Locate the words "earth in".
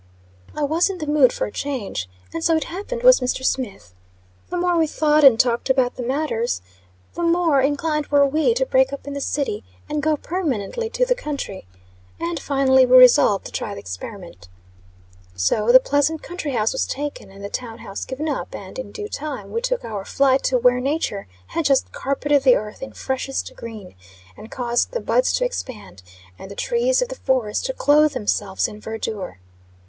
22.55-22.93